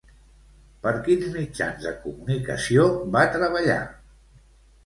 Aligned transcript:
Per 0.85 0.93
quins 1.07 1.27
mitjans 1.35 1.85
de 1.87 1.91
comunicació 2.05 2.89
va 3.17 3.25
treballar? 3.37 3.81